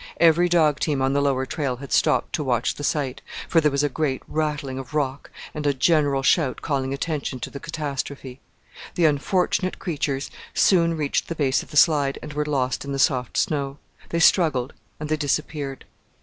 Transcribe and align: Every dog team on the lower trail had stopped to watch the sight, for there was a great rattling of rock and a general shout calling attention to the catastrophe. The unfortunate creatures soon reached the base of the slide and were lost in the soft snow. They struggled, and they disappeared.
Every 0.19 0.49
dog 0.49 0.79
team 0.79 0.99
on 0.99 1.13
the 1.13 1.21
lower 1.21 1.45
trail 1.45 1.75
had 1.75 1.91
stopped 1.93 2.33
to 2.33 2.43
watch 2.43 2.73
the 2.73 2.83
sight, 2.83 3.21
for 3.47 3.61
there 3.61 3.69
was 3.69 3.83
a 3.83 3.87
great 3.87 4.23
rattling 4.27 4.79
of 4.79 4.95
rock 4.95 5.29
and 5.53 5.67
a 5.67 5.75
general 5.75 6.23
shout 6.23 6.63
calling 6.63 6.91
attention 6.91 7.39
to 7.41 7.51
the 7.51 7.59
catastrophe. 7.59 8.39
The 8.95 9.05
unfortunate 9.05 9.77
creatures 9.77 10.31
soon 10.55 10.97
reached 10.97 11.27
the 11.27 11.35
base 11.35 11.61
of 11.61 11.69
the 11.69 11.77
slide 11.77 12.17
and 12.23 12.33
were 12.33 12.45
lost 12.45 12.83
in 12.83 12.93
the 12.93 12.97
soft 12.97 13.37
snow. 13.37 13.77
They 14.09 14.19
struggled, 14.19 14.73
and 14.99 15.07
they 15.07 15.17
disappeared. 15.17 15.85